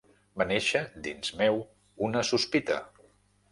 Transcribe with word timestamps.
Va 0.41 0.45
néixer 0.51 0.81
dins 1.09 1.29
meu 1.43 1.61
una 2.09 2.25
sospita. 2.33 2.83